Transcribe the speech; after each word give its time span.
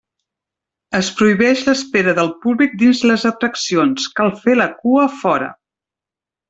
Es 0.99 1.11
prohibeix 1.19 1.61
l'espera 1.67 2.15
del 2.21 2.33
públic 2.47 2.73
dins 2.85 3.05
les 3.11 3.29
atraccions, 3.33 4.11
cal 4.21 4.37
fer 4.43 4.57
la 4.63 4.71
cua 4.83 5.09
fora. 5.25 5.57